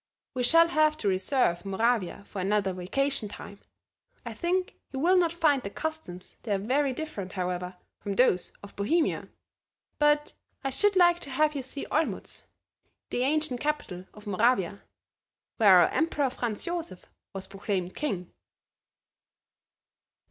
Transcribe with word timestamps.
We 0.33 0.41
shall 0.41 0.69
have 0.69 0.97
to 0.97 1.07
reserve 1.07 1.63
Moravia 1.63 2.23
for 2.25 2.41
another 2.41 2.73
vacation 2.73 3.29
time. 3.29 3.59
I 4.25 4.33
think 4.33 4.79
you 4.91 4.97
will 4.97 5.15
not 5.15 5.31
find 5.31 5.61
the 5.61 5.69
customs 5.69 6.37
there 6.41 6.57
very 6.57 6.91
different, 6.91 7.33
however, 7.33 7.77
from 7.99 8.15
those 8.15 8.51
of 8.63 8.75
Bohemia. 8.75 9.27
But 9.99 10.33
I 10.63 10.71
should 10.71 10.95
like 10.95 11.19
to 11.19 11.29
have 11.29 11.53
you 11.53 11.61
see 11.61 11.85
Olmutz, 11.91 12.47
the 13.11 13.21
ancient 13.21 13.59
capital 13.59 14.07
of 14.15 14.25
Moravia, 14.25 14.81
where 15.57 15.77
our 15.77 15.89
emperor 15.89 16.31
Franz 16.31 16.63
Joseph 16.63 17.05
was 17.35 17.45
proclaimed 17.45 17.93
king." 17.95 18.33